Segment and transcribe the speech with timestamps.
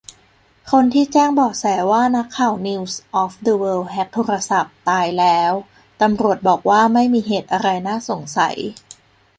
[0.71, 5.51] คนที่แจ้งเบาะแสว่านักข่าวนิวส์ออฟเดอะเวิลด์แฮ็กโทรศัพท์ ตายแล้ว
[6.01, 8.55] ตำรวจบอกว่าไม่มีเหตุอะไรน่าสงสัย